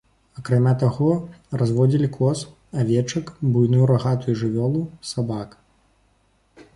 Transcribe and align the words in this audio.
Акрамя 0.41 0.71
таго, 0.83 1.09
разводзілі 1.61 2.07
коз, 2.15 2.39
авечак, 2.83 3.25
буйную 3.51 3.85
рагатую 3.91 4.35
жывёлу, 4.41 4.81
сабак. 5.11 5.49